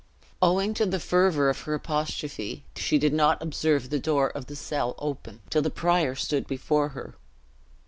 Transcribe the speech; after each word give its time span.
Owing 0.41 0.73
to 0.73 0.87
the 0.87 0.99
fervor 0.99 1.47
of 1.51 1.59
her 1.61 1.75
apostrophe, 1.75 2.63
she 2.75 2.97
did 2.97 3.13
not 3.13 3.39
observe 3.39 3.91
the 3.91 3.99
door 3.99 4.29
of 4.31 4.47
the 4.47 4.55
cell 4.55 4.95
open, 4.97 5.41
till 5.51 5.61
the 5.61 5.69
prior 5.69 6.15
stood 6.15 6.47
before 6.47 6.89
her. 6.97 7.13